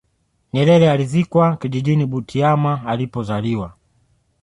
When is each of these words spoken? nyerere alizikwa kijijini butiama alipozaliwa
nyerere 0.53 0.91
alizikwa 0.91 1.57
kijijini 1.57 2.05
butiama 2.05 2.85
alipozaliwa 2.87 3.73